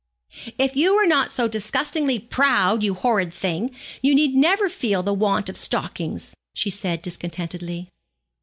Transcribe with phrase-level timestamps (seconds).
[0.57, 3.69] 'If you were not so disgustingly proud, you horrid thing,
[4.01, 7.87] you need never feel the want of stockings,' she said discontentedly.